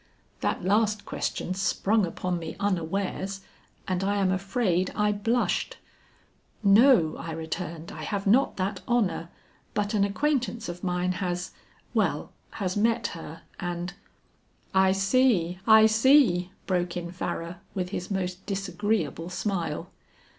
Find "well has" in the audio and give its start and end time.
11.93-12.75